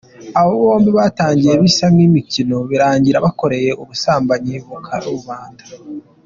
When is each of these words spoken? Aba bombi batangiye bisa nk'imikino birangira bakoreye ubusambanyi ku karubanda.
Aba 0.39 0.51
bombi 0.61 0.89
batangiye 0.99 1.53
bisa 1.63 1.85
nk'imikino 1.93 2.55
birangira 2.69 3.17
bakoreye 3.25 3.69
ubusambanyi 3.81 4.55
ku 4.65 4.75
karubanda. 4.85 5.63